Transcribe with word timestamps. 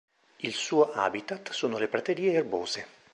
Il 0.39 0.53
suo 0.53 0.91
habitat 0.93 1.51
sono 1.51 1.77
le 1.77 1.87
praterie 1.87 2.33
erbose. 2.33 2.87